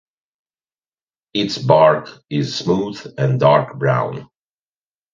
[1.35, 4.27] Its bark is smooth and dark brown.